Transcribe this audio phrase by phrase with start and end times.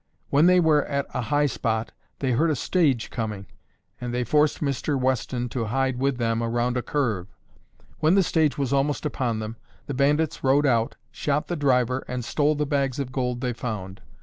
[0.31, 3.45] When they were at a high spot, they heard a stage coming
[3.99, 4.99] and they forced Mr.
[4.99, 7.27] Weston to hide with them around a curve.
[7.99, 12.25] When the stage was almost upon them, the bandits rode out, shot the driver and
[12.25, 14.01] stole the bags of gold they found.